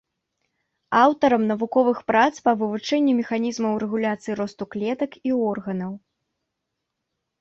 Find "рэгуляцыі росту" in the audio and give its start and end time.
3.87-4.63